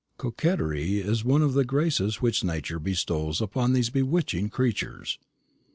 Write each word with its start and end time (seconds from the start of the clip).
"Coquetry 0.17 0.97
is 0.99 1.23
one 1.23 1.43
of 1.43 1.53
the 1.53 1.63
graces 1.63 2.23
which 2.23 2.43
Nature 2.43 2.79
bestows 2.79 3.39
upon 3.39 3.73
these 3.73 3.91
bewitching 3.91 4.49
creatures. 4.49 5.19